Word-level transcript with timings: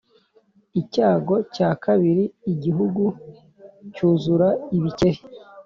Icyago 0.81 1.35
cya 1.55 1.69
kabiri 1.83 2.23
igihugu 2.51 3.03
cyuzura 3.93 4.47
ibikeri 4.77 5.19